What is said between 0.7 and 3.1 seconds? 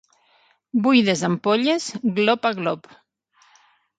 Buides ampolles, glop a glop.